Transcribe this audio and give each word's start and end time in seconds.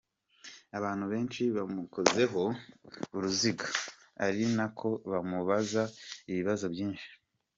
Abantu 0.77 1.05
benshi 1.11 1.43
bamukozeho 1.55 2.41
uruziga, 3.15 3.67
ari 4.25 4.43
nako 4.55 4.89
bamubaza 5.11 5.83
ibibazo 6.31 6.65
byinshi. 6.73 7.07